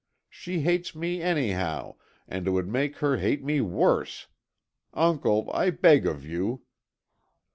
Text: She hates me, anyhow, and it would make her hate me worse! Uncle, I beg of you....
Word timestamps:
She 0.31 0.61
hates 0.61 0.95
me, 0.95 1.21
anyhow, 1.21 1.93
and 2.27 2.47
it 2.47 2.49
would 2.49 2.67
make 2.67 2.95
her 2.97 3.17
hate 3.17 3.43
me 3.43 3.61
worse! 3.61 4.25
Uncle, 4.95 5.47
I 5.53 5.69
beg 5.69 6.07
of 6.07 6.25
you.... 6.25 6.63